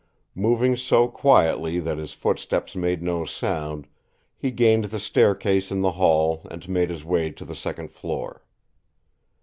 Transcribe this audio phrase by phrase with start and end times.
[0.33, 3.85] Moving so quietly that his footsteps made no sound,
[4.35, 8.41] he gained the staircase in the hall and made his way to the second floor.